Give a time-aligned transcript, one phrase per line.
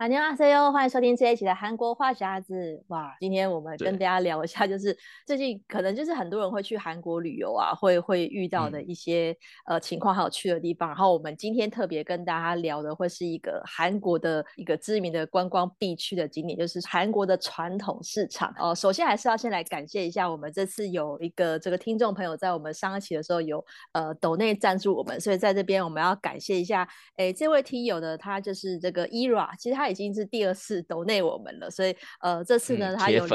[0.00, 2.82] 大家好，欢迎收听这一期的韩国话匣子。
[2.88, 9.36] 哇，今天我们跟大家聊一下，就是最近可能就是很多人会去韩国旅游啊，会会遇到的一些、
[9.66, 10.88] 嗯、呃情况，还有去的地方。
[10.88, 18.48] 然后我们今天特别跟大家聊的，会是一个韩国的一个知名的观光必去的景点，就是韩国的传统市场。
[18.56, 23.62] 哦、呃，首先还是要先来感谢一下，我们这次有一个这个听众朋友在我们上一期的时候有
[23.92, 26.88] 呃抖内赞助我们，所以在这边我们要感谢一下。
[27.16, 29.89] 哎，这位听友呢，他就是这个 Ira，其实他。
[29.90, 33.26] 已经是第二次抖内我们了，所以呃，这次呢，嗯、他有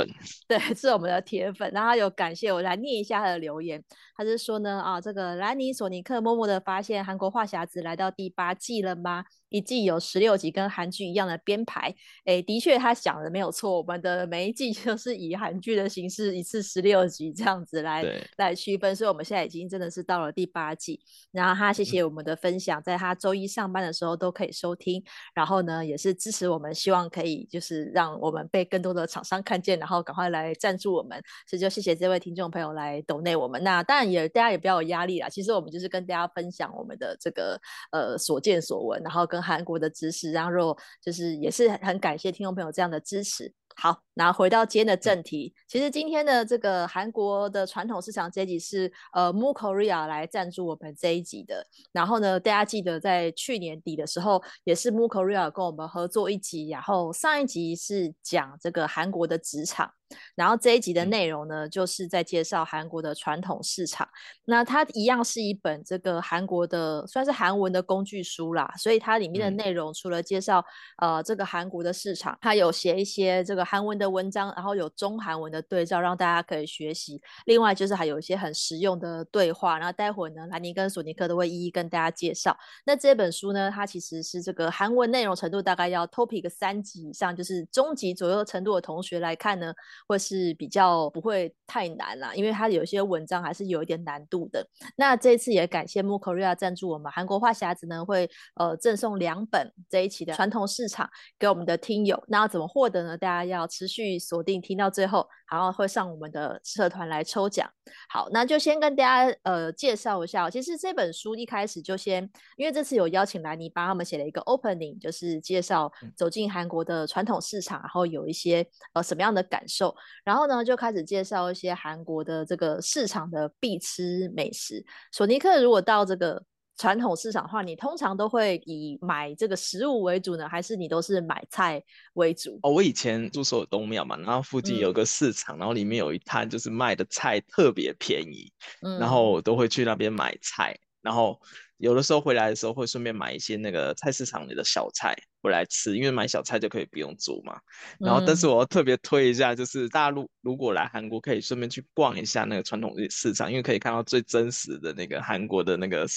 [0.47, 3.83] 对是我们的铁粉，然后他有感谢我来念一下他的留言。
[4.17, 9.25] 他是说呢啊，这个兰尼索尼克默默的发现韩国话匣子来到第八季了吗？
[9.49, 11.93] 一季有十六集，跟韩剧一样的编排。
[12.25, 18.05] 哎，的确他想的没有错，我们的每一季 就是以韩剧的形式，一次十六集这样子来
[18.37, 18.95] 来区分。
[18.95, 20.99] 所以我们现在已经真的是到了第八季。
[21.31, 25.03] 然后他谢谢我们的分享，嗯、在他周一上班的时候都可以收听。
[25.33, 26.49] 然后呢，也是支持。
[26.49, 31.21] 我们希望可以就是让我们被更多的厂商看见，然后赶快来赞助我们。
[31.47, 33.63] 所以就谢谢这位听众朋友来抖内我们。
[33.63, 35.29] 那当然也大家也不要有压力啦。
[35.29, 37.59] 其实我们就是跟大家分享我们的这个
[37.91, 43.53] 呃所见所闻，然后跟韩国的知识，然后就是也是很感谢听众朋友这样的支持。
[43.75, 51.67] 好，那回到今天的正题，其实今天的这个韩国的传统市场这一集是呃 Move Korea 来赞助我们这一集的。
[51.91, 59.91] 然后呢，大家记得在去年底的时候，也是 Move Korea 跟我们合作一集，然后上一集是讲这个韩国的职场。
[60.35, 64.07] 然后这一集的内容呢，就是在介绍韩国的传统市场。
[64.45, 70.63] 那它一样是一本这个韩国的算是韩文的工具书啦，所以它里面的内容除了介绍
[70.97, 77.19] 呃这个韩国的市场，它有写一些这个韩文的文章，然后有中韩文的对照，让大家可以学习。
[77.45, 79.79] 另外就是还有一些很实用的对话。
[79.79, 82.55] 然后待会儿呢，兰尼跟索尼克都会一一跟大家介绍。
[82.85, 89.73] 那这本书呢，它其实是这个韩文内容程度大概要 topic 三级以上，就是中级左右程度的同学来看呢。
[90.07, 94.65] 或是比较不会太难啦，因为它有些文章还是有一点难度的。
[94.95, 102.21] 那这一次也感谢 m o o Korea 赞助我们，韩国话匣子呢会呃赠送两本这一期的传统市场给我们的听友。
[102.27, 103.17] 那要怎么获得呢？
[103.17, 107.69] 大家要持续锁定听到最后，然后会上我们的社团来抽奖。
[108.09, 110.49] 好，那就先跟大家呃介绍一下。
[110.49, 119.95] 其实这本书一开始就先，因为这次有邀请兰妮帮他们写了一个 opening，就是介绍走进韩国的传统市场，然后有一些呃什么样的感受。
[120.23, 124.83] 然后呢，就开始介绍一些韩国的这个市场的必吃美食。
[125.11, 126.41] 索尼克，如果到这个
[126.77, 132.59] 传统市场的话，你通常都会以买这个食物为主呢，还是你都是买菜为主？
[132.63, 141.39] 哦，我以前住所有东庙嘛，然后附近有个市场，嗯、然后里面有一摊就是卖的菜特别便宜，嗯、然后我都会去那边买菜，然后。
[141.77, 147.59] 有的时候回来的时候会顺便买一些那个菜市场里的小菜回来吃，因为买小菜就可以不用煮嘛。
[147.99, 156.07] 然后，但是我要特别推一下，就是大陆如果来韩国，可以顺便去逛一下那个传统市场，因为可以看到最真实的那个韩国的那个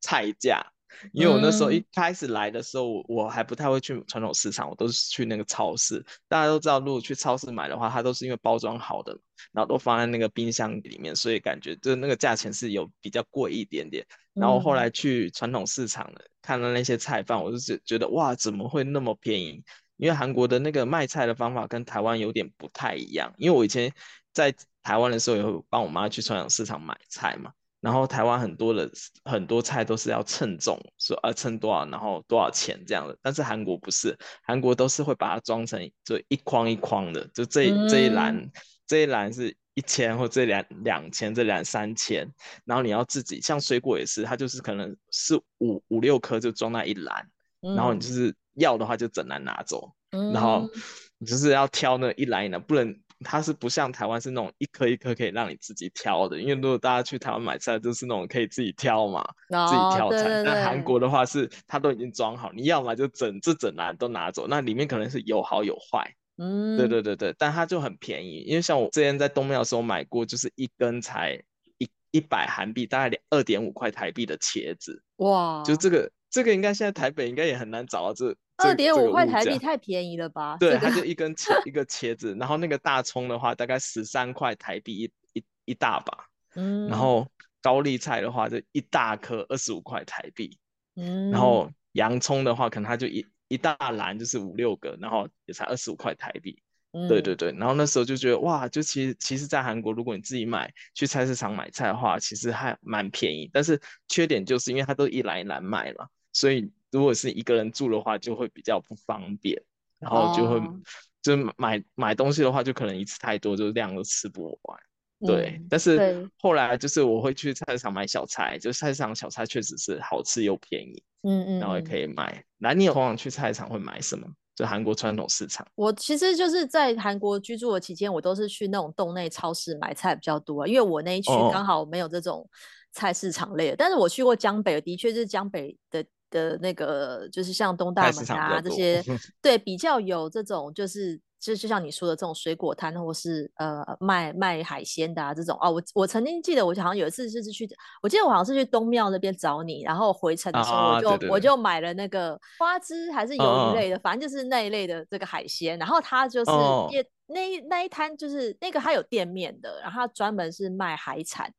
[0.00, 0.64] 菜价。
[1.12, 6.04] 因为我那时候一开始来的时候，我还不太会去传统市场，我都是去那个超市。
[6.28, 9.16] 大家都知道，如果去超市买的话，它都是因为包装好的，
[9.52, 14.06] 然后都放在那个冰箱里面，所以感觉就那个价钱是有比较贵一点点。
[14.34, 19.62] 然后后来去传统市场了，看到那些菜贩，我就觉觉得哇，怎么会那么便宜？
[19.98, 23.32] 因为韩国的那个卖菜的方法跟台湾有点不太一样。
[23.36, 23.92] 因为我以前
[24.32, 24.52] 在
[24.82, 27.52] 台湾的时候，也会帮我妈去传统市场买菜嘛。
[27.82, 28.88] 然后台湾很多的
[29.24, 33.18] 很多菜都是要称重，说啊称多少，然后多少钱这样的。
[33.20, 38.48] 但是韩国不是，韩国都是会把它装成就一筐一筐的，就这这一篮、嗯、
[38.86, 42.24] 这一篮是一千或这两两千，这两三千。
[42.64, 47.28] 然后你要自己像水果也是，它就是可能是五五六颗就装那一篮，
[47.62, 50.70] 嗯、然后你就是要的话就整篮拿走，嗯、然后
[51.18, 52.96] 你就是要挑那一篮一篮，不能。
[53.22, 60.24] 它是不像台湾是那种一颗一颗可以让你自己挑的，因为如果大家去台湾买菜，就是那种可以自己挑嘛，oh, 自己挑菜。
[60.24, 71.42] 对对对，但韩国的话是它都已经装好，你要么就整这整篮都拿走，那里面可能是有好有坏，嗯，对对对对，但它就很便宜，因为像我之前在东庙的时候买过，就是一根才
[71.78, 75.02] 一一百韩币，大概二点五块台币的茄子。
[75.16, 80.56] 哇，就这个这个应该现在台北应该也很难找到这二点五块台币太便宜了吧？
[80.58, 86.26] 对，它就一根茄一 个茄子，然后那个大葱的话大概十三块台币一一一大把，
[86.56, 87.28] 嗯，然后
[87.60, 90.58] 高丽菜的话就一大颗二十五块台币，
[90.96, 93.24] 嗯，然后洋葱的话可能它就一。
[93.48, 96.58] 一大篮就是五六个，然后也才二十五块台币。
[96.92, 97.52] 嗯，对对对。
[97.52, 103.50] 然后那时候就觉得哇，就其实其实，在韩国如果你自己买去菜市场买菜的话，其实还蛮便宜。
[103.52, 103.78] 但是
[104.08, 109.62] 缺点就是因为它都一篮一篮卖了，所以如果是一个人住的话，就会比较不方便。
[109.98, 110.80] 然后就会、哦、
[111.22, 114.80] 就买买东西的话，就可能一次太多，就量都吃不完。
[115.24, 122.44] 对，嗯、但是后来就是我会去菜市场买小菜，就菜市场小菜确实是好吃又便宜，嗯嗯，然后也可以买。
[122.58, 124.26] 那你有通常去菜市场会买什么？
[124.56, 125.64] 就韩国传统市场。
[125.76, 132.44] 我其实就是在韩国居住的期间，我都是去那种洞内超市买菜比较多，因为我那一区刚好没有这种
[132.90, 133.72] 菜市场类的。
[133.74, 139.00] 哦、但是我去过江北，的确是江北的的那个，就是像东大门啊这些，
[139.40, 141.20] 对，比较有这种就是。
[141.42, 147.68] 就就像你说的这种水果摊，或是呃卖卖海鲜的啊这种哦，我我曾经记得我好像有一次就是去，
[148.00, 156.50] 我记得我好像是去东庙那边找你，然后回程的时候我就、啊、我就买了那个花枝还是鱿鱼类的，啊、反正就是那一类的这个海鲜，然后它就是
[156.92, 161.52] 也、啊、那那一摊就是那个他有店面的，然后他专门是卖海产。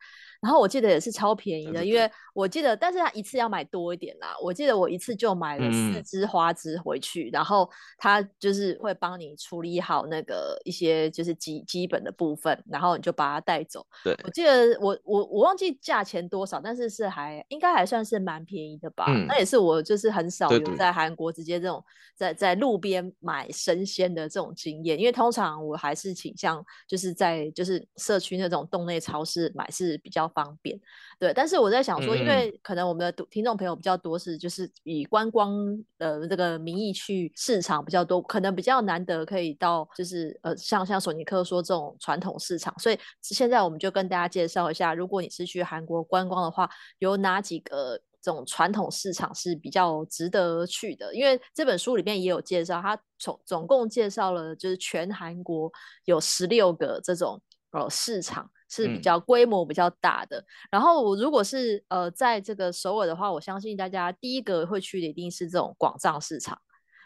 [0.44, 4.36] 然后我记得也是超便宜的，因为我记得，但是他一次要买多一点啦。
[4.44, 13.86] 我记得我一次就买了四支花枝回去，嗯、然后他就是会帮你处理好那个一些就是基基本的部分，然后你就把它带走。
[14.04, 19.06] 对，我记得我我我忘记价钱多少，但是是还应该还算是蛮便宜的吧。
[19.08, 21.82] 嗯、那也是我就是很少有在韩国直接这种
[22.18, 30.80] 在在路边买生鲜的这种经验，因为通常我还是倾向就是在就是社区那种洞内超市买是比较方便，
[31.20, 35.56] 对，但是我在想说，因为可能我们的听众朋友比较多，是就是以观光
[35.98, 46.70] 呃这个名义去市场比较多，可能比较难得可以到，就是呃，像像索尼克说这种传统市场，所以现在我们就跟大家介绍一下，如果你是去韩国观光的话，
[47.00, 51.14] 有哪几个这种传统市场是比较值得去的？
[51.14, 55.72] 因为这本书里面也有介绍，它总总共介绍了就是全韩国
[56.06, 57.42] 有十六个这种
[57.72, 58.50] 呃市场。
[58.74, 66.60] 是比较规模比较大的，嗯、然后我如果是呃在这个首尔的话，我相信大家第一个会去的一定是这种广藏市场。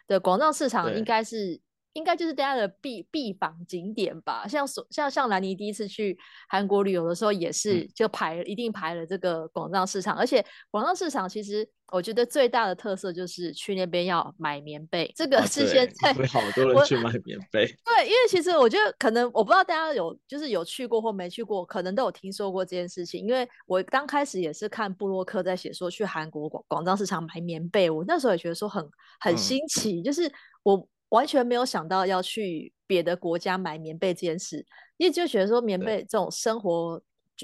[0.08, 1.60] 对，广藏市场应该是。
[1.98, 6.16] 应该就是大家的必必访景点吧，像像像兰妮第一次去
[6.48, 17.66] 韩国旅游的时候，也是就排、嗯、一定排了这个广藏市场，而且广藏市场其实我觉得最大的特色就是去那边要买棉被，这个是现在、啊、好多人去买棉被。
[17.66, 28.88] 对，因为其实我觉得可能我不知道大家有就是有去过或没去过，可能都有听说过这件事情，因为我刚开始也是看布洛克在写说去韩国广广藏市场买棉被，我那时候也觉得说很
[29.20, 30.88] 很新奇，嗯、就是我。
[31.10, 34.66] 完全没有想到要去别的国家买棉被这件事，
[34.98, 37.02] 因为就觉得说棉被这种生活。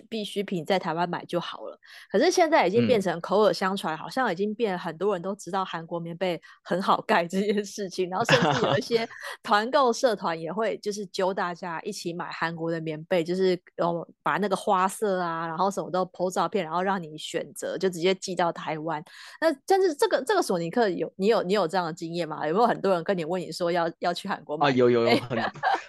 [0.10, 1.78] 必需品在台湾买就好了，
[2.12, 9.08] 可是现在已经变成口耳相传，嗯、好像已经变很多人都知道韩国棉被很好盖这件事情，然后甚至有一些
[9.44, 19.04] 团购社团也会就是揪大家一起买韩国的棉被，就是哦把那个花色啊，然后什么都 po 照片，然后让你选择，就直接寄到台湾。
[19.40, 22.48] 那但是这个这个索尼克有你有你有这样的经验吗？
[22.48, 24.68] 有没有很多人跟你问你说要要去韩国买？
[24.68, 25.44] 啊有有有很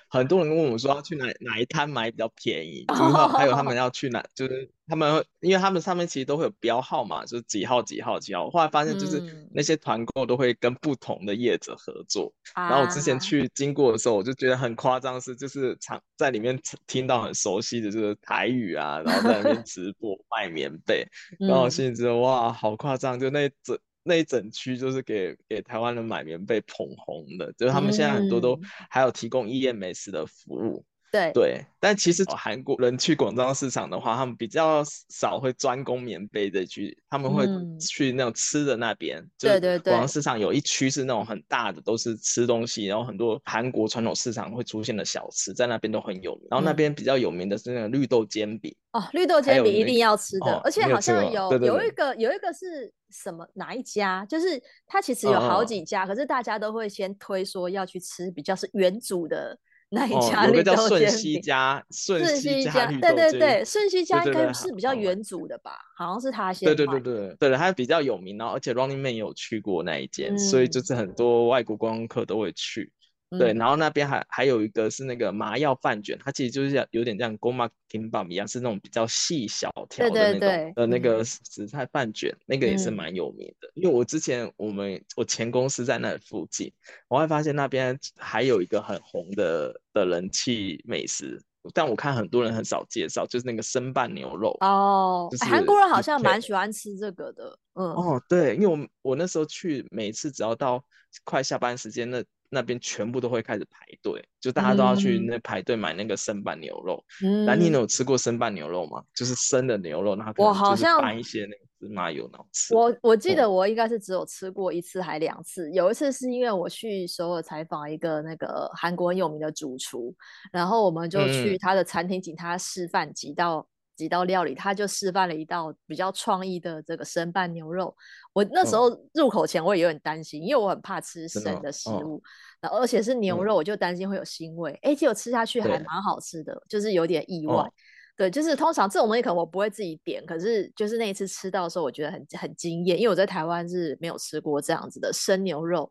[0.09, 3.94] 很多人问我说要去哪哪一摊买比较便宜， 然后还有他们要。
[3.95, 4.23] 去哪？
[4.35, 8.51] 就是他们，因为他们上面其实都会有标号嘛，就是几号几号几号。
[8.51, 12.35] 后来发现，就是那些团购都会跟不同的业者合作。
[12.57, 21.07] 嗯、然后我之前去经过的时候，我就觉得很夸张，是就是常在里面听到很熟悉的就是台语啊，然后在那边 直播卖棉被，
[21.39, 23.19] 然后我心里觉得哇，好夸张！
[23.19, 28.61] 就那整那一整区就是给给台湾人买棉被捧红的，就是他们现在很多都
[28.91, 30.85] 还有提供 EMS 的服务。
[31.15, 37.47] 对对，但其实韩国人去广藏市场的话，他们比较少会专攻棉被的去，他们会
[37.79, 39.21] 去那种吃的那边。
[39.21, 46.49] 嗯、对对对，广藏市场有一区是那种很大的，都是吃东西，然后很多韩国传统市场会出现的小吃，在那边都很有名。
[46.51, 48.75] 然后那边比较有名的是那个绿豆煎饼。
[48.91, 54.27] 哦，绿豆煎饼一定要吃的，哦、而且好像有有，有一个有一个是什么哪一家？
[54.29, 59.57] 就是它其实有好几家，哦、可是大家都会先推说要去吃比较是原主的。
[59.95, 65.79] 那一家绿豆煎饼，顺熙家，顺熙家，对对对，顺熙家应该是比较原主的吧？
[65.97, 66.67] 好像是他先。
[66.67, 72.93] 对对对对对，他比较有名，然后而且 Running Man 有去过那一间，所以就是很多外国观光客都会去。
[73.39, 83.71] 对，然后那边还还有一个是那个麻药饭卷，它其实就是像有点像 gomak kimbap 一样，是那种比较细小条的那种的那个紫菜饭卷，嗯、那个也是蛮有名的。
[83.75, 86.73] 因为我之前我们我前公司在那附近，
[87.09, 91.41] 我还发现那边还有一个很红的的人气美食。
[91.73, 100.85] 但我看很多人很少介绍，就是那个生拌牛肉哦，韩、国人好像蛮喜欢吃这个的，嗯，哦，对，因为我我那时候去，每次只要到
[101.25, 107.05] 快下班时间，那那边全部都会开始排队，就大家都要去那排队买那个生拌牛肉。
[107.23, 109.03] 嗯，那你有吃过生拌牛肉吗？
[109.15, 111.65] 就是生的牛肉，然后我好像拌一些那个。
[111.81, 112.75] 芝麻油然后吃。
[112.75, 120.15] 我我记得我应该是只有吃过一次还两次，有一次是因为我去首尔采访一个那个韩国很有名的主厨，
[120.51, 127.95] 然后我们就去他的餐厅请他示范几道、嗯、几道料理，他就示范了一道比较创意的这个生拌牛肉。
[128.35, 132.29] 我那时候入口前我也有点担心，嗯、因为我很怕吃生的食物，嗯、
[132.61, 134.73] 然后而且是牛肉，我就担心会有腥味。
[134.83, 137.63] 哎、嗯，结果吃下去还蛮好吃的，就是有点意外。
[137.63, 137.73] 嗯
[138.17, 145.91] 对，就是通常这种东西可能我不会自己点，可是就是那一次吃到的时候，我觉得很很惊艳，因为我在台湾是没有吃过这样子的生牛肉。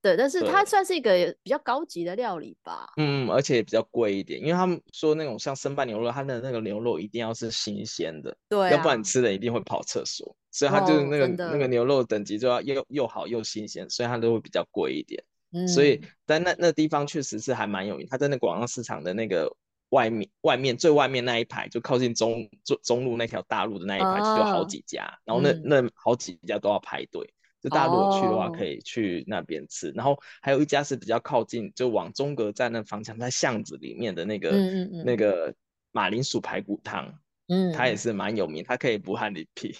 [0.00, 1.10] 对，但是它算是一个
[1.42, 2.86] 比较高级的料理吧。
[2.98, 15.22] 嗯，而且也比较贵一点，因为他们说那种像生拌牛肉，它的那个牛肉一定要是新鲜的，对、啊，要不然吃的一定会跑厕所，所以它就是那个、哦、那个牛肉等级就要又又好又新鲜，所以它都会比较贵一点。
[15.52, 19.54] 嗯，所以但那那地方确实是还蛮有名，它在那广阳市场的那个。
[19.90, 27.32] 外面外面最外面那一排，就靠近中中中路那条大路的那一排，就有好几家，哦、然后那、嗯、那好几家都要排队。
[27.62, 29.90] 就大家如果去的话，可以去那边吃。
[29.90, 35.54] 哦、然后还有一家是比较靠近，就往中阁站那方向，在巷子里面的那个、嗯嗯、那个
[35.92, 39.72] 马铃薯排骨汤，嗯，它也是蛮有名，它可以补汉里皮。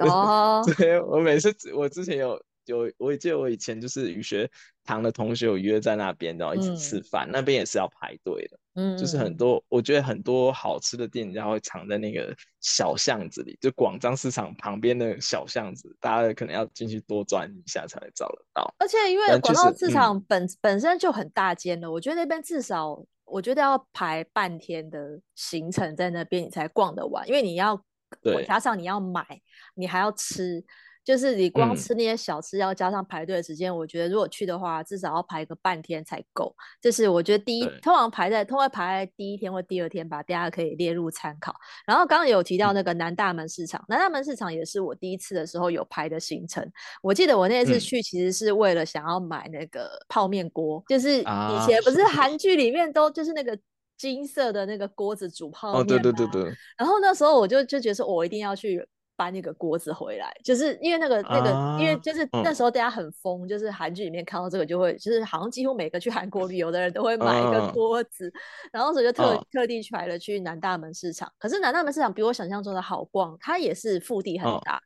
[0.00, 2.40] 哦，对，我每次我之前有。
[2.66, 4.50] 有我记得我以前就是语学
[4.82, 8.58] 堂的同学有约在那边，然后一起吃饭，嗯、那边也是要排队的。
[8.74, 18.74] 嗯，就是很多我觉得很多好吃的店家会藏在那个小巷子里，就广张市场旁边的小巷子，大家可能要进去多转一下才能找得到。
[18.78, 27.80] 而且因为广张市场本、就是嗯、本身就很大间了，我觉得那边至少我觉得要排半天的行程在那边你才逛得完，因为你要
[28.46, 29.24] 加上你要买，
[29.74, 30.64] 你还要吃。
[31.06, 36.52] 就是你光吃那些小吃，要加上排队的时间，嗯，我觉得如果去的话，至少要排个半天才够。
[36.82, 41.54] 就是我觉得第一，通常排在通常排在第一天或第二天吧，大家可以列入参考。
[41.86, 46.68] 然后刚刚有提到那个南大门市场，嗯，南大门市场也是我第一次的时候有排的行程。
[47.00, 53.56] 我记得我那次去其实是为了想要买那个泡面锅，嗯，就是以前不是韩剧里面都就是那个
[53.96, 56.42] 金色的那个锅子煮泡面，哦，对对对对。
[56.76, 58.86] 然后那时候我就就觉得说，我一定要去。
[59.18, 68.36] 搬那个锅子回来，就是因为那个那个、啊，因为就是那时候大家很疯、嗯，就是韩剧里面看到这个就会，就是好像几乎每个去韩国旅游的人都会买一个锅子，啊、
[68.72, 71.32] 然后所以就特、啊、特地去了去南大门市场。
[71.38, 74.78] 可是南大门市场比我想象中的好逛，它也是腹地很大。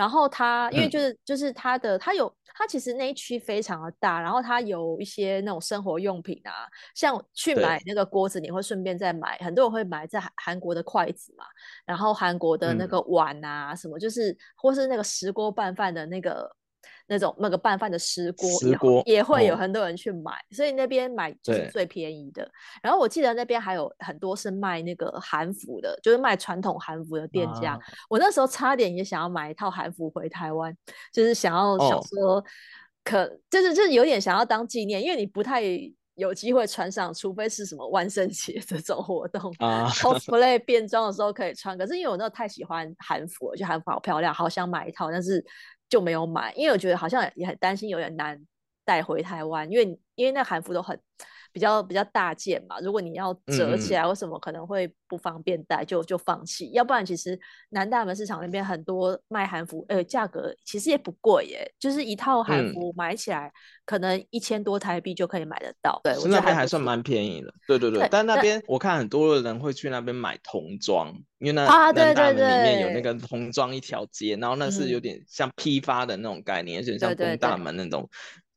[0.00, 11.44] 啊然后它，因为就是、嗯、就是它的，它有它其实那一区非常的大，然后它有一些那种生活用品啊，像去买那个锅子，你会顺便再买，很多人会买在韩国的筷子嘛，
[11.84, 16.50] 然后韩国的那个碗啊，嗯、什么就是或是那个石锅拌饭的那个。
[17.10, 22.48] 那种那个拌饭的石锅，石锅也会有很多人去买，哦、所以那边买就是最便宜的。
[22.80, 27.78] 然后我记得那边还有很多是卖那个韩服的，就是卖传统韩服的店家、啊。
[28.08, 30.72] 我那时候差点也想要买一套韩服回台湾，
[31.12, 32.40] 就是想要想说
[33.02, 35.64] 可，可就是就是有点想要当纪念，因为你不太
[36.14, 41.76] 有机会穿上，除非是什么万圣节这种活动啊， cosplay 变装的时候可以穿。
[41.76, 45.44] 可是因为我那太喜欢韩服了，就韩服好漂亮，好想买一套，但是。
[45.90, 48.40] 就没有买，因为我觉得好像也很担心有点难
[48.84, 50.98] 带回台湾，因为因为那韩服都很
[51.52, 56.70] 比较比较大件嘛，如果你要折起来或什么，可能会不方便带，就就放弃。
[56.72, 57.38] 要不然其实
[57.70, 63.52] 南大门市场那边很多卖韩服，呃，价格其实也不贵耶，就是一套韩服买起来
[63.84, 66.00] 可能一千多台币就可以买得到。
[66.04, 67.52] 对，我，那边还算蛮便宜的。
[67.66, 78.08] 对对对，对但那边我看很多的人会去那边买童装，因为那南大门里面有那个童装一条街，然后那是有点像批发的那种概念，有点像东大门那种。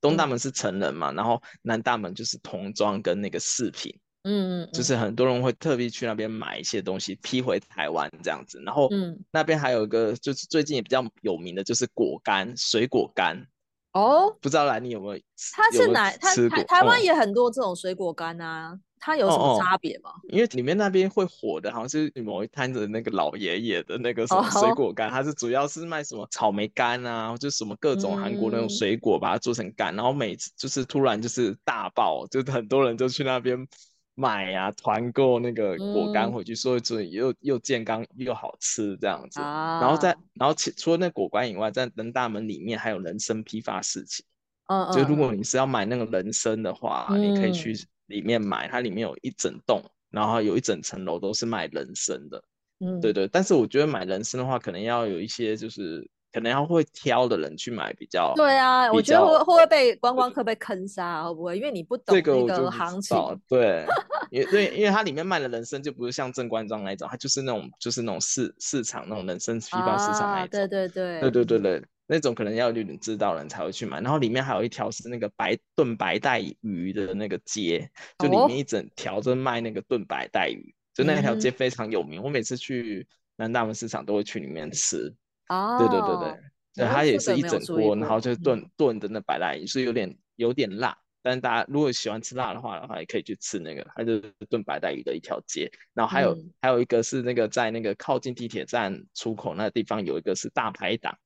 [0.04, 13.48] 东大门是成人嘛，嗯、然后南大门就是童装跟那个饰品，嗯嗯，就是很多人会特别去那边买一些东西批回台湾这样子，然后嗯，那边还有一个就是最近也比较有名的就是果干，水果干
[13.94, 15.22] 哦，不知道兰你有没有？
[15.54, 16.12] 它是哪？
[16.18, 18.78] 它台台湾也很多这种水果干啊。
[19.06, 20.12] 它有什么差别吗？
[20.12, 20.30] 哦哦？
[20.30, 33.68] 因为里面那边会火的，好像是某一摊子那个老爷爷的那个什么水果干，它、哦、是主要是卖什么草莓干啊，就什么各种韩国那种水果，把它做成干、嗯，然后每次就是突然就是大爆，就很多人就去那边
[34.16, 39.42] 买啊，团购那个果干回去，所以所以又又健康又好吃这样子。
[39.42, 44.24] 啊、然后在然后除了那果干以外，在人大门里面还有人参批发市集。
[44.68, 47.76] 嗯，就如果你是要买那个人参的话、嗯，你可以去
[48.08, 52.44] 里面买，它里面有一整栋，然后有一整层楼都是卖人参的。
[52.80, 53.28] 嗯，对对。
[53.28, 58.34] 但是我觉得买人参的话，可能要有一些就是可能要会挑的人去买比较。
[58.36, 61.24] 对啊，我觉得会会不会被观光客被坑杀？
[61.24, 61.58] 会不会？
[61.58, 63.18] 因为你不懂这个行情。
[63.48, 63.86] 对，
[64.32, 70.50] 因为对，因为它里面卖的人参就不是像正官庄那种，它就是那种就是那种市市场那种人参批发市场那种。
[70.50, 71.22] 对对对。
[71.22, 71.84] 对对对对。
[72.06, 82.22] 那种可能要有点知道人才会去买，然后里面还有一条是那个白炖白带鱼的那个街，就里面一整条就卖那个炖白带鱼，哦、就那条街非常有名。
[82.22, 83.08] 嗯、我每次去
[83.38, 85.14] 南大门市场都会去里面吃。
[85.48, 95.72] 哦，对对对对，对它也是一整锅，然后就炖炖的那白带鱼，是有点有点辣，但是大家如果喜欢吃辣的话的话，也可以去吃那个，它就是炖白带鱼的一条街。
[95.94, 101.18] 然后还有、嗯、还有一个是那个在那个靠近地铁站出口那个地方有一个是大排档。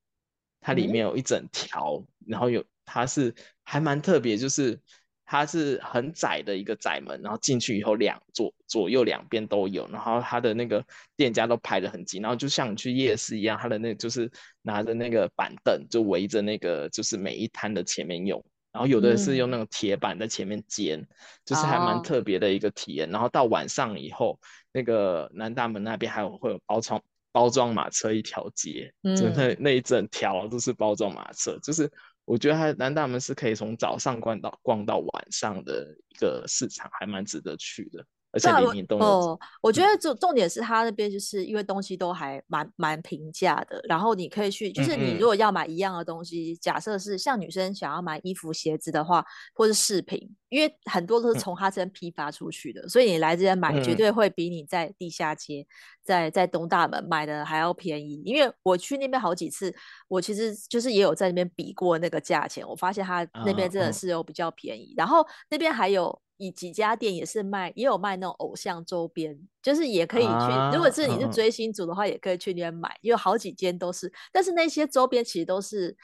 [0.62, 3.34] 它里面有一整条、嗯，然后有它是
[3.64, 4.80] 还蛮特别，就是
[5.26, 10.84] 它是很窄的一个窄门，然后进去以后两左左右两边都有，然后它的那个
[11.16, 21.08] 店家都排得很紧，然后就像你去夜市一样，它的那就是拿着那个板凳就围着那个就是每一摊的前面用，然后有的是用那种铁板在前面煎，嗯、
[21.46, 23.12] 就是还蛮特别的一个体验、哦。
[23.12, 24.40] 然后到晚上以后，
[24.72, 27.04] 那个南大门那边还有会有包窗。
[27.38, 31.88] 包装马车一条街，就那那一整条都是包装马车，嗯，就是
[32.26, 38.04] 我觉得它南大门是可以从早上逛到逛到晚上的一个市场，还蛮值得去的。
[38.32, 55.66] 而且里面都哦，我觉得重重点是他那边就是因为东西都还蛮蛮平价的，然后你可以去，就是你如果要买一样的东西，嗯嗯假设是像女生想要买衣服、鞋子的话，或是饰品，因为很多都是从他这边批发出去的，嗯，所以你来这边买绝对会比你在地下街、
[56.04, 58.22] 在在东大门买的还要便宜。
[58.26, 59.74] 因为我去那边好几次，
[60.10, 66.22] 我其实就是也有在那边比过那个价钱，我发现他那边真的是有比较便宜，然后那边还有。
[66.38, 70.30] 以几家店也是卖，也有卖那种偶像周边，就是也可以去。
[70.30, 74.12] 啊、如果是你是追星族的话，也可以去那边买，因为好几间都是。
[74.32, 75.96] 但是那些周边其实都是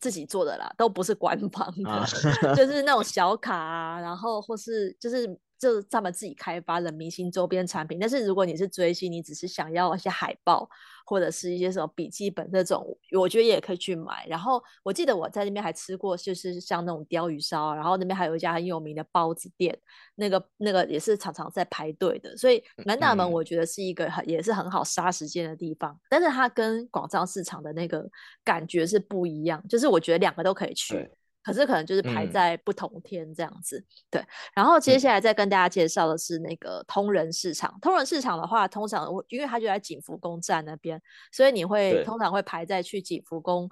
[0.00, 2.04] 自己做的啦，都不是官方的，啊、
[2.56, 5.38] 就是那种小卡啊，然后或是就是。
[5.62, 10.68] 就是他们自己开发的明星周边产品，但是如果你是追星，你只是想要一些海报
[11.06, 14.26] 或者是一些什么笔记本这种，我觉得也可以去买。
[14.26, 19.78] 然后我记得我在那边还吃过，就是像那种鲷鱼烧，然后那边还有一家很有名的包子店，
[20.16, 22.36] 那个那个也是常常在排队的。
[22.36, 28.04] 所以南大门我觉得是一个很也是很好杀时间的地方，但是它跟广藏市场的那个
[28.42, 31.08] 感觉是不一样，就是我觉得两个都可以去。
[31.42, 34.24] 可是可能就是排在不同天这样子，嗯，对。
[34.54, 37.76] 然后接下来再跟大家介绍的是那个通人市场。
[37.80, 41.00] 通人市场的话，通常因为它就在景福宫站那边，
[41.32, 43.68] 所以你会通常会排在去景福宫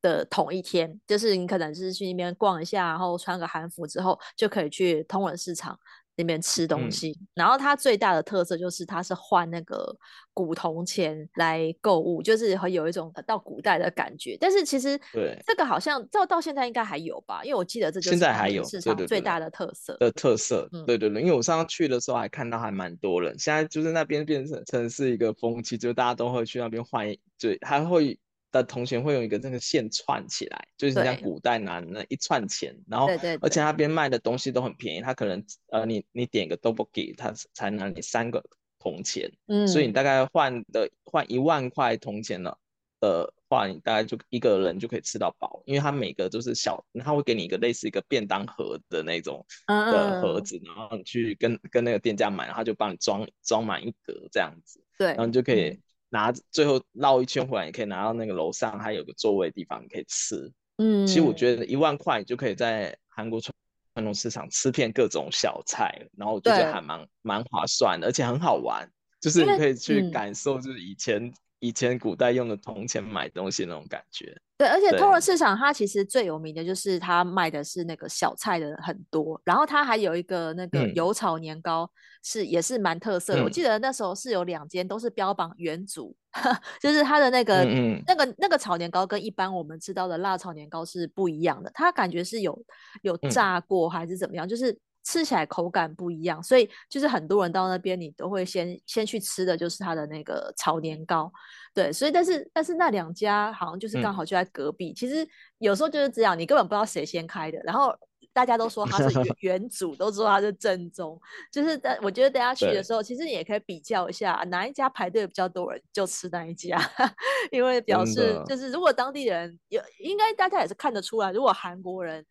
[0.00, 5.78] 的同一天，就是你可能是去那边逛一下，然后穿个韩服之后，就可以去通人市场。
[6.18, 9.96] 那边吃东西，嗯，然后它最大的特色就是它是换那个
[10.34, 14.36] 古铜钱来购物，就是会有一种到古代的感觉。
[14.40, 20.68] 但是其实对这个好像到到现在应该还有吧，因为我记得这就是现在还有市场最大的特色的特色。
[20.84, 27.06] 对对对，因为我上次去的时候还看到还蛮多人，现在就是那边变成成是一个风气，就大家都会去那边换，
[27.38, 28.18] 对，还会。
[28.58, 33.08] 的铜钱会用一个那个线串起来，就是像古代拿那一串钱，然后
[33.40, 38.44] 而且那边卖的东西都很便宜，他可能呃你你点个 tteokbokki，他才拿你三个
[38.78, 42.58] 铜钱，嗯，所以你大概换的换一万块铜钱了
[43.00, 55.70] 的话，你大概就一个人就可以吃到饱，因为他每个都是小，他会给你一个类似一个便当盒的那种的盒子，嗯、然后你去跟跟那个店家买，然后他就帮你装装满一格这样子，对，然后你就可以。
[55.70, 60.50] 嗯拿最后绕一圈回来，你可以拿到那个楼上还有个座位的地方，你可以吃。
[60.78, 63.52] 嗯，其实我觉得一万块就可以在韩国传
[63.96, 68.88] 统市场吃遍各种小菜，然后我觉得还蛮蛮划算的，而且很好玩，
[69.20, 74.36] 就是你可以去感受，就是以前、嗯、以前古代用的铜钱买东西那种感觉。
[74.56, 81.88] 对，而且通人市场它其实最有名的就是它卖的是那个小菜的很多，然后它还有一个那个油炒年糕
[82.24, 83.44] 是、嗯、也是蛮特色的。
[83.44, 92.60] 我记得那时候是有两间都是标榜元祖，嗯、 就是它的那个、嗯、那个那个炒年糕跟一般我们知道的辣炒年糕是不一样的，它感觉是有
[93.02, 101.32] 有炸过还是怎么样，就是吃起来口感不一样，所以就是很多人到那边，你都会先先去吃的就是它的那个炒年糕，
[101.72, 105.26] 对，所以但是但是那两家好像就是刚好就在隔壁，嗯、其实
[105.58, 107.94] 有时候就是这样，你根本不知道谁先开的，然后
[108.34, 111.18] 大家都说他是原 原主，都说他是正宗，
[111.50, 116.78] 就是但我觉得大家去的时候，其实你也可以比较一下哪一家排队比较多人就吃哪一家，
[117.50, 122.26] 因为表示就是如果当地人有，应该大家也是看得出来，如果韩国人。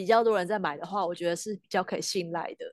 [0.00, 2.64] 比较多人在买的话，我觉得是比较可以信赖的，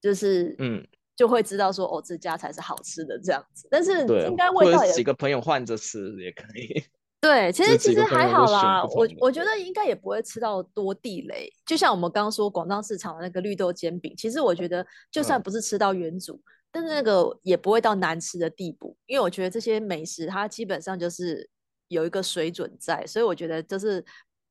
[0.00, 3.66] 就是嗯，就会知道说哦，这家才是好吃的这样子。
[3.70, 6.82] 但是应该味道也几个朋友换着吃也可以。
[7.20, 11.52] 对，其实其实还好啦，我我觉得应该也不会吃到多地雷。
[11.66, 21.48] 就像我们刚刚说广藏市场的那个绿豆煎饼，其实我觉得就算不是吃到原主，嗯、但是那个也不会到难吃的地步，因为我觉得这些美食它基本上就是
[21.88, 24.04] 有一个水准在，所以我觉得就是。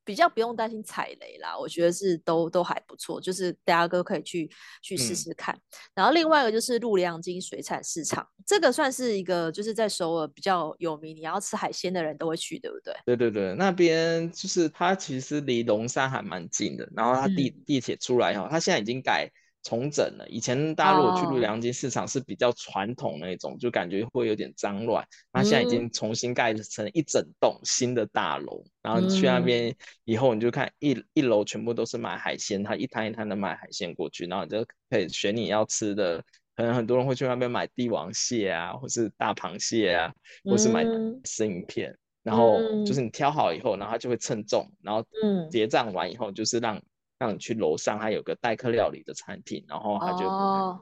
[0.06, 4.48] 比较不用担心踩雷啦，我觉得是都都还不错，就是大家都可以去
[4.80, 5.52] 去试试看。
[5.54, 5.60] 嗯、
[5.96, 12.94] 然后另外一个就是陆良金水产市场，这个算是一个就是在首尔比较有名，你要吃海鲜的人都会去，对不对？
[13.04, 19.28] 对对对，那边就是它其实离龙山还蛮近的，然后它地、嗯、地铁出来哈，它现在已经改。
[19.66, 23.60] 重整了，以前大家如果去鹭梁金市场是比较传统那种，oh.
[23.60, 25.04] 就感觉会有点脏乱。
[25.32, 29.74] 那现在已经重新盖成一整栋新的大楼，嗯、然后你去那边
[30.04, 36.22] 以后，你就看一一楼全部都是卖海鲜，他一摊一摊的卖海鲜过去，然后你就可以选你要吃的。
[36.54, 40.84] 可能很多人会去那边买帝王蟹啊，或是大螃蟹啊，或是买
[41.24, 45.04] 生鱼片，嗯、然后就是你挑好以后，然后他就会称重，然后
[45.50, 46.80] 结账完以后就是让。
[47.18, 50.28] 让你去楼上，它有个代客料理的餐厅，然后他就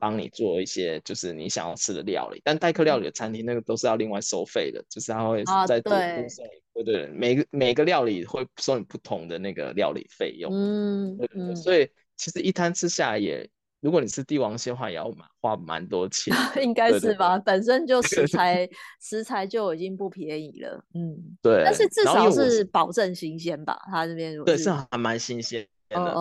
[0.00, 2.36] 帮你做一些就是你想要吃的料理。
[2.38, 2.42] Oh.
[2.44, 6.44] 但代客料理的餐厅那个都是要另外收费的，就是他会在多附送
[6.74, 10.52] 对对对，每个每个料理会收你不同的那个料理费用。
[10.52, 13.48] 嗯，对对对，所以其实一摊吃下来也，
[13.80, 15.08] 如果你吃帝王蟹的话，也要
[15.40, 16.34] 花蛮多钱。
[16.60, 18.68] 应该是吧，本身就食材
[19.00, 20.84] 食材就已经不便宜了。
[20.94, 21.62] 嗯，对。
[21.64, 23.80] 但是至少是保证新鲜吧？
[23.86, 25.64] 他这边对是还蛮新鲜。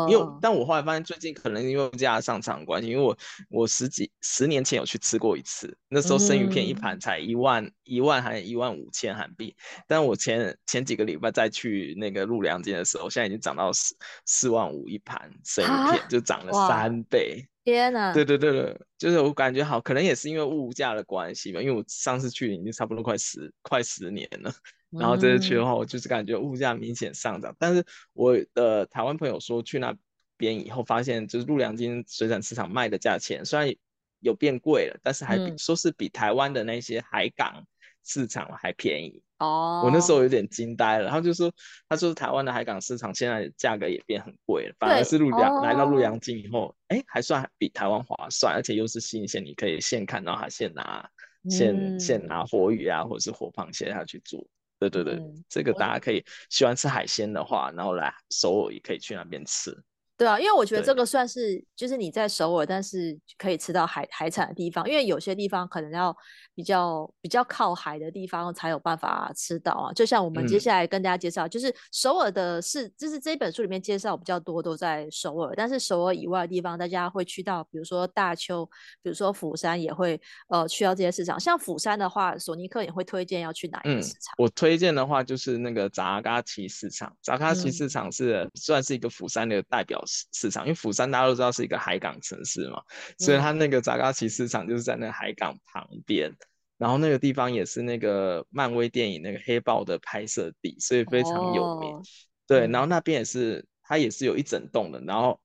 [0.09, 3.17] 因为，但我后来发现最近可能因为物价上涨关系，因为我
[3.49, 9.55] 我十几十年前有去吃过一次，那时候生鱼片一盘才一万一万还是一万五千韩币，
[9.87, 13.95] 但我前前几个礼拜再去那个陆良街的时候，现在已经涨到四
[14.25, 17.43] 四万五一盘生鱼片，就涨了三倍。
[17.63, 18.11] 天哪！
[18.13, 24.53] 对对对对，就是我感觉好，可能也是因为物价的关系吧，因为我上次去已经差不多快十快十年了。
[24.99, 27.51] 然后这次去的话，我就是感觉物价明显上涨。
[27.51, 29.95] 嗯、但是我的台湾朋友说，去那
[30.37, 33.73] 边以后发现，就是陆良金水产市场卖的价钱虽然
[34.19, 37.65] 有变贵了，但是还比、嗯、说是比台湾的那些海港
[38.03, 39.21] 市场还便宜。
[39.39, 41.09] 哦，我那时候有点惊呆了。
[41.09, 41.51] 他就说，
[41.89, 51.09] 他说台湾的海港市场现在价格也变很贵了，反而是陆良、哦、来到陆良金以后，哎，还算比台湾划算，而且又是新鲜，你可以现看到它现拿
[51.49, 54.45] 现、嗯、现拿活鱼啊，或者是活螃蟹下去做。
[54.89, 59.83] 对对对，嗯、这个大家可以喜欢吃海鲜的话，然后来首尔也可以去那边吃。
[60.23, 66.15] 对啊，因为我觉得这个算是就是你在首尔，但是可以吃到海海产的地方，因为有些地方可能要
[66.55, 69.91] 比较比较靠海的地方才有办法吃到啊。
[69.91, 78.65] 就像我们接下来跟大家介绍，嗯、就是首尔的是，就是这本书里面介绍比较多都在首尔，但是首尔以外的地方，大家会去到，比如说大邱，
[79.01, 81.37] 比如说釜山，也会呃去到这些市场。
[81.37, 84.33] 像釜山的话，索尼克也会推荐要去哪一个市场？
[84.37, 90.01] 嗯、我推荐的话就是那个扎嘎奇市场，扎嘎奇市场是、嗯、算是一个釜山的代表。
[90.31, 92.81] 市场，因为釜山大家都知道是一个海港城市嘛，
[93.17, 96.37] 所以它那个扎嘎奇市场就是在那个海港旁边，嗯、
[96.77, 101.95] 然后那个地方也是那个漫威电影那个黑豹的拍摄地，所以非常有名。
[101.95, 102.01] 哦、
[102.45, 105.39] 对，然后那边也是，它也是有一整栋的，然后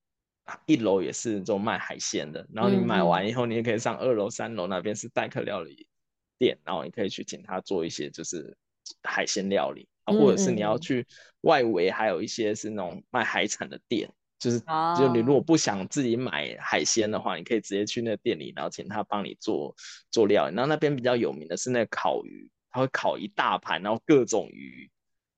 [0.65, 5.87] 一楼也是这种卖海鲜的，然后你买完以后，你也可以上二楼、三楼那边是代客料理
[6.37, 8.55] 店，然后你可以去请他做一些就是
[9.03, 11.05] 海鲜料理，或者是你要去
[11.41, 14.11] 外围，还有一些是那种卖海产的店。
[14.39, 14.59] 就是，
[14.97, 19.75] 就你如果不想自己买海鲜的话，你可以直接去那店里，然后请他帮你做
[20.09, 20.55] 做料理。
[20.55, 24.89] 然后那边比较有名的是那个烤鱼，他会烤一大盘，然后各种鱼，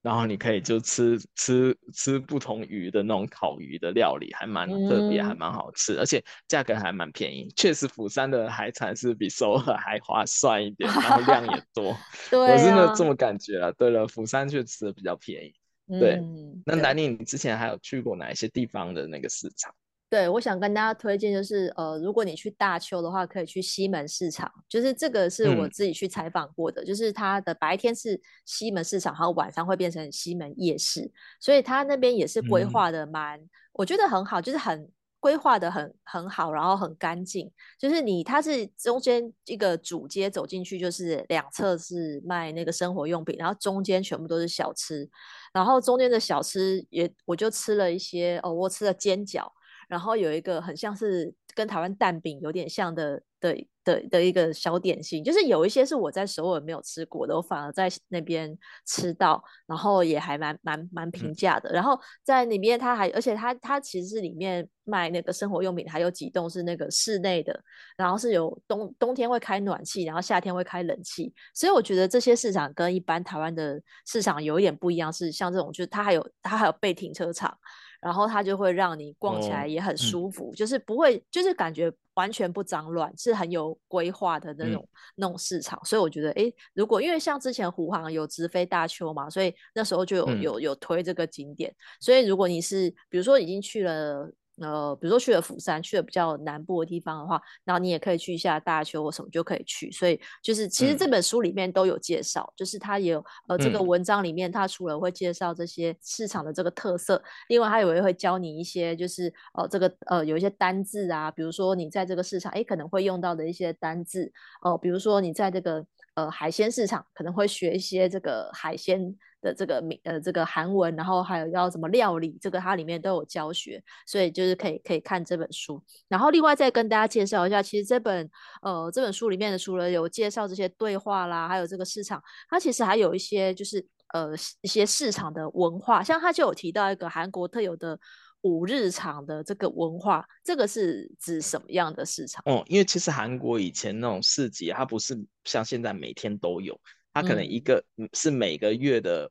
[0.03, 7.51] 然后你可以就吃吃吃不同鱼的那种烤鱼的料理，还蛮特别，还蛮好吃，而且价格还蛮便宜。
[7.55, 11.95] 确实，釜山的海产是比首尔还划算一点，然后量也多。
[12.31, 13.71] 我真的这么感觉啊。
[13.71, 15.53] 对了，釜山确实比较便宜。
[15.87, 19.73] 对，嗯、那南宁，你之前还有去过哪一些地方的那个市场？
[20.09, 34.85] 对，我想跟大家推荐就是，呃，如果你去大邱的话，可以去西门市场，就是这个是我自己去采访过的，嗯、就是它的白天是西门市场，然后晚上会变成西门夜市，所以它那边也是规划的蛮，嗯、我觉得很好，就是很
[35.21, 37.49] 规划的很很好，然后很干净。
[37.79, 45.09] 就是你它是中间一个主街走进去，就是两侧是卖那个生活用品，然后中间全部都是小吃，
[45.53, 49.47] 然后中间的小吃也我就吃了一些哦，我吃了煎饺，
[49.87, 53.67] 然后有一个很像是跟台湾蛋饼有点像的的。
[53.83, 61.71] 的的一个小点心，就是有一些是我在首尔没有吃过的，我反而在那边吃到，然后也还蛮蛮蛮平价的。
[61.71, 67.59] 然后在里面，它还而且它它其实是里面卖那个生活用品，还有几栋是那个室内的，
[67.97, 71.33] 然后是有冬冬天会开暖气，然后夏天会开冷气。
[71.55, 77.57] 所以我觉得这些市场跟一般台湾的市场有一点不一样，是像这种就是它还有它还有备停车场。
[78.01, 85.79] 然后它就会让你逛起来也很舒服，哦嗯、就是不会，就是感觉完全不脏乱，是很有规划的那种、嗯、那种市场。
[85.85, 91.73] 所以我觉得，哎，如果因为像之前湖航有直飞大邱嘛，所以那时候就有、嗯、有有推这个景点。
[91.99, 94.29] 所以如果你是比如说已经去了。
[94.61, 99.91] 呃，比如说去了釜山，去了比较南部的地方的话，然后你也可以去一下大邱或什么就可以去。
[99.91, 119.17] 所以就是其实这本书里面都有介绍，嗯、就是它也有呃这个文章里面，它除了会介绍这些市场的这个特色，另外它也会会教你一些就是呃这个呃有一些单字啊，比如说你在这个市场诶可能会用到的一些单字哦、呃，比如说你在这个呃海鲜市场可能会学一些这个海鲜。
[119.43, 125.83] 的这个名呃这个韩文，然后还有要怎么料理，这个它里面都有教学，所以就是可以可以看这本书。
[126.07, 128.29] 然后另外再跟大家介绍一下，其实这本
[128.61, 132.21] 呃这本书里面的除了有介绍这些对话啦，还有这个市场，
[132.51, 134.29] 它其实还有一些就是呃
[134.61, 137.99] 一些市场的文化，像它就有提到一个韩国特有的
[138.41, 142.41] 五日场的这个文化，这个是指什么样的市场？
[142.45, 146.79] 哦，因为其实韩国以前那种市集，它不是像现在每天都有。
[147.13, 149.29] 它可能一个是每个月的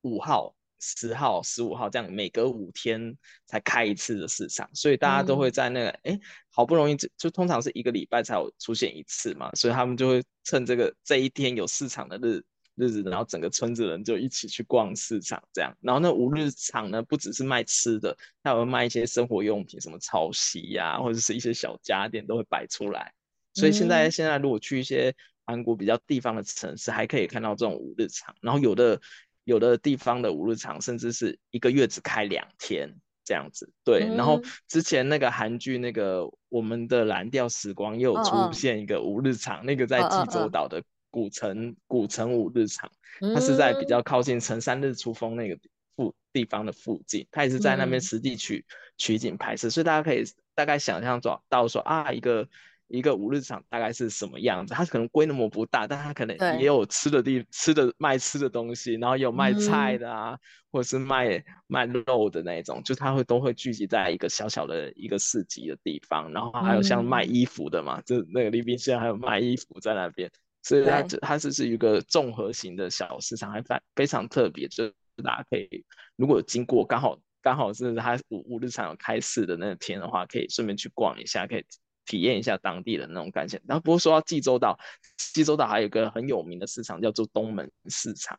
[0.00, 12.42] 五号、十号、十五号这样，每隔五天才开一次的市场，所以大家都会在那个哎、嗯，好不容易就就通常是一个礼拜才有出现一次嘛，所以他们就会趁这个这一天有市场的日
[12.76, 15.72] 日子，然后整个村子人就一起去逛市场这样。
[15.80, 23.12] 然后那五日场呢，不只是卖吃的，还有卖一些生活用品，什么潮汐呀，或者是一些小家电都会摆出来。
[23.54, 28.98] 所以现在、嗯、现在如果去一些韩国比较地方的城市，还可以看到这种五日场，然后有的
[29.44, 33.70] 有的地方的五日场甚至是一个月只开两天这样子。
[33.84, 40.82] 对，嗯、然后之前那个韩剧那个我们的蓝调时光又有出现一个五日场，哦哦那个在济州岛的
[41.12, 42.90] 古城古城五日场，
[43.34, 45.56] 它是在比较靠近城山日出峰那个
[45.94, 48.64] 附地方的附近，它也是在那边实地取、嗯、
[48.98, 50.24] 取景拍摄，所以大家可以
[50.56, 52.48] 大概想象到说啊一个。
[52.88, 54.74] 一个五日场大概是什么样子？
[54.74, 60.38] 它可能规模不大，但它可能也有吃的地吃的卖吃的东西，然后有卖菜的啊，嗯、
[60.70, 66.30] 或者是卖卖肉的那种，就它会都会聚集在一个小小的一个市集的地方。
[66.34, 70.30] 然后还有像卖衣服的嘛，嗯、就那个利宾县还有卖衣服在那边，
[70.62, 74.68] 所以它它是是一个综合型的小市场，还非非常特别。
[74.68, 75.84] 就是大家可以
[76.16, 81.64] 如果经过刚好刚好是它五五日场有开市的那天的话，可以顺便去逛一下，可以。
[82.04, 83.62] 体验一下当地的那种感觉。
[83.64, 84.76] 然后不过说到济州岛，
[85.16, 88.36] 济州岛还有一个很有名的市场叫做东门市场。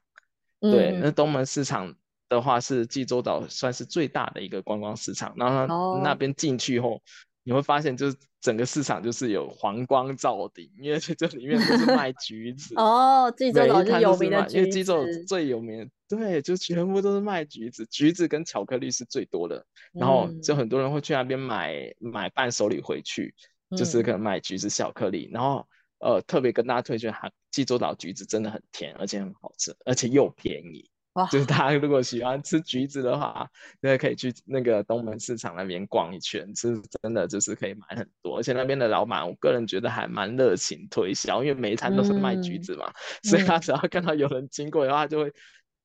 [0.60, 1.96] 嗯、对，那东门市场
[2.28, 5.34] 的话是济州岛算是最大的一个观光市场。
[5.38, 5.66] 然后
[5.98, 7.02] 那那边进去后，
[7.44, 12.76] 你会发现就是整个市场就是有黄光照顶，因为这里面都是卖 橘子。
[12.76, 14.58] 哦，济州岛是有名的橘子。
[14.58, 19.66] 因为济州最有名，对，就全部都是卖橘子，橘子跟巧克力是最多的。
[19.94, 23.34] 然后就很多人会去那边买买伴手礼回去。
[23.76, 30.88] 就是可能买橘子、巧克力，然后呃，特别跟大家推荐，哈，济州岛橘子真的很甜，而且很好吃，而且又便宜。
[31.14, 31.28] 哇！
[31.28, 33.50] 就是大家如果喜欢吃橘子的话，
[33.80, 42.94] 那可以去那个东门市场那边逛一圈，是真的就是可以买很多，而且那边的老板，我个人觉得还蛮热情推销，因为每一摊都是卖橘子嘛，嗯、
[43.30, 45.34] 所以他只要看到有人经过的话，就会。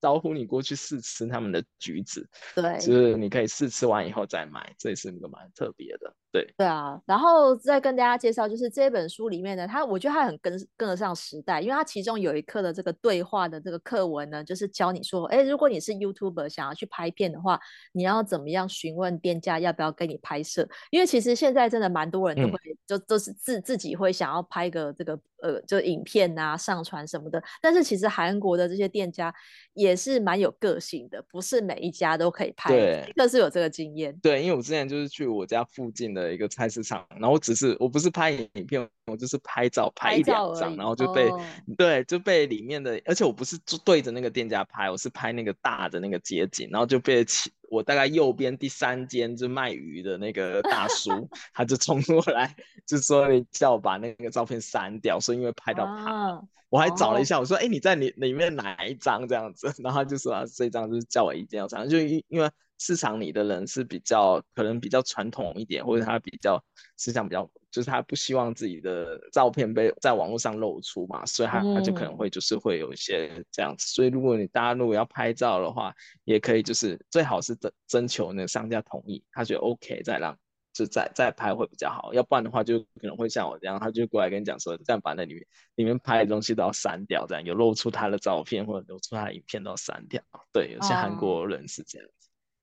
[0.01, 6.99] 招呼你过去试吃他们的橘子，对，就是你可以试吃完以后再买，这也是一个蛮特别的，对，对啊。
[7.05, 17.59] 然后再跟大家介绍，就是这本书里面呢，它我觉得它很跟跟得上时代，因为它其中有一课的这个对话的这个课文呢，就是教你说，哎，如果你是 YouTuber 想要去拍片的话，
[17.91, 20.65] 你要怎么样询问店家要不要跟你拍摄？
[20.91, 27.43] 因为其实现在真的蛮多人都会，嗯、就都是自自己会想要拍个这个呃，就影片啊，上传什么的。
[27.61, 29.33] 但是其实韩国的这些店家
[29.73, 32.69] 也也是蛮有个性的，不是每一家都可以拍。
[32.69, 34.15] 对，但是有这个经验。
[34.21, 41.41] 对，因为我之前就是去我家附近的一个菜市场，然后我只是我不是拍影片，我就是拍照拍一两张，然后就被、哦、
[41.77, 47.25] 对就被里面的，而且我不是就对着那个店家拍，我是拍那个大的那个街景，然后就被
[47.69, 52.55] 我大概右边第三间就卖鱼的那个大叔， 他就冲过来，
[52.85, 56.33] 就说你叫我把那个照片删掉，说因为拍到他。
[56.33, 59.73] 啊、我还找了一下，我说哎、欸、你在里里面哪一张这样子？
[59.83, 62.49] 然后他就说啊这张就是叫我一定要删，就因因为。
[62.79, 66.63] 市场里的人是比较可能比较传统一点，或者他比较
[66.95, 73.85] 思想比较，就是他不希望自己的照片被在网络上露出嘛，所以他他就可能会就是会有一些这样子。
[73.87, 80.37] 所以如果你大家如果要拍照的话，也可以就是最好是征征求那个商家同意，他觉得 OK 再让
[80.71, 82.13] 就再再拍会比较好。
[82.13, 90.23] 要不然的话就可能会像我这样，他就过来跟你讲说，这样把那里面里面拍的东西都要删掉，这样有露出他的照片或者露出他的影片都要删掉。
[90.53, 92.07] 对，有些韩国人是这样。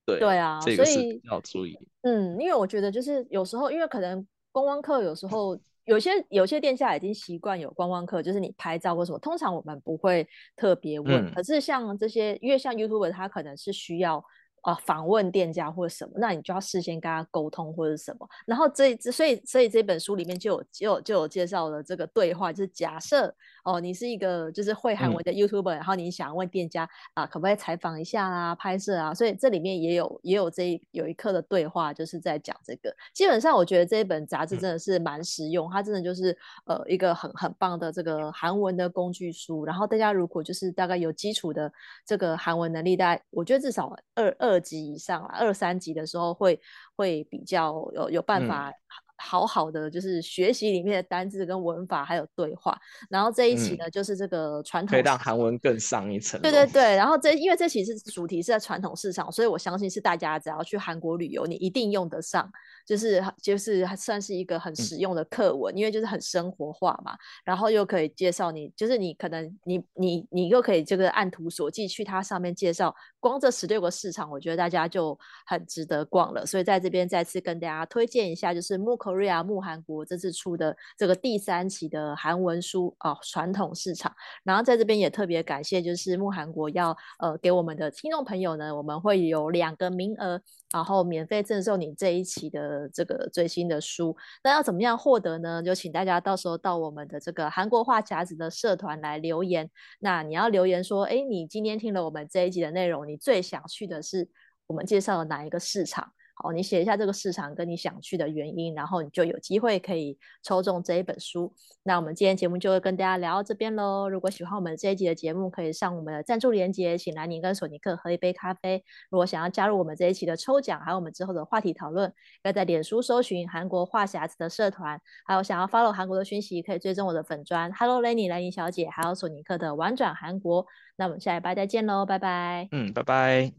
[0.07, 1.77] 对，对啊，所以要注意。
[2.01, 11.27] 嗯，因为我觉得就是有时候，因为可能观光客有时候有些有些店家已经习惯有观光客，就是你拍照或什么，通常我们不会特别问。
[11.27, 14.23] 嗯、可是像这些，因为像 YouTuber，他可能是需要。
[14.61, 18.27] 啊，访问店家或者什么，那你就要事先跟他沟通或者什么。
[18.45, 29.13] 然后这这，所以所以这本书里面就有就有就有介绍了这个对话，就是假设哦，你是一个就是会韩文的 YouTuber，、嗯、然后你想问店家啊，可不可以采访一下啊，拍摄啊？
[29.13, 32.93] 所以这里面也有也有这一有一课的对话，就是在讲这个。
[33.13, 39.63] 基本上我觉得这一本杂志真的是蛮实用，嗯、它真的就是呃一个很很棒的这个韩文的工具书。
[39.63, 41.71] 然后大家如果就是大概有基础的
[42.05, 44.46] 这个韩文能力，大概我觉得至少二二。
[44.47, 46.59] 二级以上啊，二三级的时候会
[46.95, 48.71] 会比较有有办法。
[49.17, 52.77] 好好的就是学习里面的单字跟文法，还有对话。
[53.09, 56.39] 然后这一期呢，嗯、就是这个传统，可以让韩文更上一层。
[56.41, 56.95] 对对对。
[56.95, 62.47] 然后这因为这期是主题是在传统市场，所以我相信是大家只要去韩国旅游，你一定用得上。
[62.85, 67.17] 就是就是算是一个很实用的课文，嗯、因为就是很生活化嘛。
[67.43, 72.95] 然后又可以介绍你，就是你可能你你你又可以这个按图索骥去它上面介绍。
[73.19, 76.45] 光这十六个市场，我觉得大家就很值得逛了。
[76.45, 78.95] 所以在这边再次跟大家推荐一下，就是木。
[79.07, 84.13] Korea 木韩国这次出的这个第三期的韩文书啊，传统市场。
[84.43, 90.41] 然后在这边也特别感谢，就是木韩国要呃给我们的听众朋友呢，我们会有两个名额，
[90.73, 94.13] 然后免费赠送你这一期的这个最新的书。
[94.43, 95.63] 那要怎么样获得呢？
[95.63, 99.69] 就请大家到时候到我们的这个韩国话匣子的社团来留言。
[99.99, 104.27] 那你要留言说，哎，你今天听了我们这一集的内容，你最想去的是
[104.67, 106.11] 我们介绍的哪一个市场？
[106.39, 111.51] 好，你写一下这个市场跟你想去的原因，然后你就有机会可以抽中这一本书。
[111.81, 114.07] 那我们今天节目就会跟大家聊到这边喽。
[114.07, 118.83] 如果喜欢我们这一集的节目，可以上我们的赞助连接，请兰妮跟索尼克喝一杯咖啡。
[119.09, 125.01] 如果想要加入我们这一期的抽奖，还有我们之后的话题讨论，要在脸书搜寻韩国话匣子的社团。
[125.25, 130.67] 还有想要 follow 韩国的讯息，可以追踪我的粉砖 Hello Lenny 兰妮小姐，还有索尼克的玩转韩国。
[130.97, 132.67] 那我们下一拜再见喽，拜拜。
[132.71, 133.57] 嗯，拜拜。